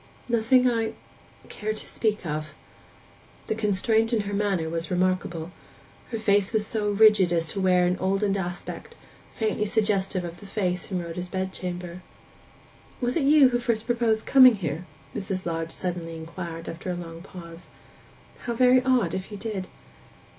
'Nothing 0.27 0.67
I—care 0.67 1.73
to 1.73 1.87
speak 1.87 2.25
of.' 2.25 2.55
The 3.45 3.53
constraint 3.53 4.11
in 4.11 4.21
her 4.21 4.33
manner 4.33 4.67
was 4.67 4.89
remarkable; 4.89 5.51
her 6.09 6.17
face 6.17 6.51
was 6.51 6.65
so 6.65 6.89
rigid 6.89 7.31
as 7.31 7.45
to 7.53 7.61
wear 7.61 7.85
an 7.85 7.97
oldened 7.99 8.35
aspect, 8.35 8.95
faintly 9.35 9.65
suggestive 9.67 10.23
of 10.23 10.39
the 10.39 10.47
face 10.47 10.91
in 10.91 11.03
Rhoda's 11.03 11.27
bed 11.27 11.53
chamber. 11.53 12.01
'Was 12.99 13.15
it 13.15 13.25
you 13.25 13.49
who 13.49 13.59
first 13.59 13.85
proposed 13.85 14.25
coming 14.25 14.55
here?' 14.55 14.87
Mrs. 15.15 15.45
Lodge 15.45 15.69
suddenly 15.71 16.15
inquired, 16.17 16.67
after 16.67 16.89
a 16.89 16.95
long 16.95 17.21
pause. 17.21 17.67
'How 18.45 18.53
very 18.55 18.81
odd, 18.83 19.13
if 19.13 19.29
you 19.31 19.37
did! 19.37 19.67